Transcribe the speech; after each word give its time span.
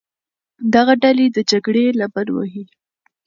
دغه 0.73 0.93
ډلې 1.03 1.25
د 1.31 1.37
جګړې 1.51 1.85
لمن 1.99 2.27
وهي. 2.31 2.63